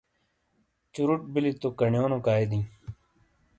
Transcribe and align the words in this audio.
چُرُوٹ 0.93 1.21
بِیلی 1.33 1.51
تو 1.61 1.67
کَنیونو 1.79 2.17
کائی 2.25 2.45
دئیں۔ 2.51 2.65